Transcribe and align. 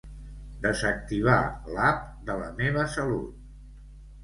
Desactivar 0.63 1.35
l'app 1.77 2.01
de 2.31 2.39
La 2.41 2.51
Meva 2.63 2.89
Salut. 2.97 3.39